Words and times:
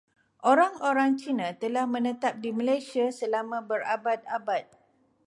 Orang-orang 0.51 1.11
Cina 1.21 1.49
telah 1.63 1.85
menetap 1.95 2.33
di 2.43 2.49
Malaysia 2.59 3.05
selama 3.19 3.57
berabad-abad. 3.69 4.65